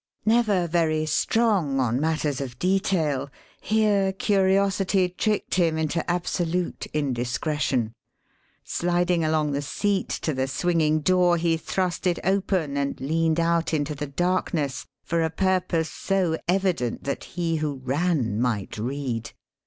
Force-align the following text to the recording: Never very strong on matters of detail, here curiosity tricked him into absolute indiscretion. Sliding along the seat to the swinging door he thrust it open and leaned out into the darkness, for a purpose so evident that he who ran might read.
Never 0.25 0.65
very 0.67 1.05
strong 1.05 1.79
on 1.79 2.01
matters 2.01 2.41
of 2.41 2.57
detail, 2.57 3.29
here 3.61 4.11
curiosity 4.11 5.09
tricked 5.09 5.53
him 5.53 5.77
into 5.77 6.09
absolute 6.09 6.87
indiscretion. 6.87 7.93
Sliding 8.63 9.23
along 9.23 9.51
the 9.51 9.61
seat 9.61 10.09
to 10.25 10.33
the 10.33 10.47
swinging 10.47 11.01
door 11.01 11.37
he 11.37 11.55
thrust 11.55 12.07
it 12.07 12.17
open 12.23 12.77
and 12.77 12.99
leaned 12.99 13.39
out 13.39 13.75
into 13.75 13.93
the 13.93 14.07
darkness, 14.07 14.87
for 15.03 15.21
a 15.21 15.29
purpose 15.29 15.91
so 15.91 16.35
evident 16.47 17.03
that 17.03 17.23
he 17.37 17.57
who 17.57 17.75
ran 17.83 18.41
might 18.41 18.79
read. 18.79 19.33